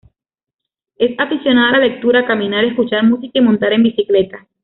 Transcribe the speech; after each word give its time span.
Es 0.95 1.11
aficionada 1.19 1.69
a 1.69 1.71
la 1.79 1.85
lectura, 1.85 2.25
caminar, 2.25 2.65
escuchar 2.65 3.03
música 3.03 3.37
y 3.37 3.41
montar 3.43 3.71
en 3.73 3.83
bicicleta. 3.83 4.47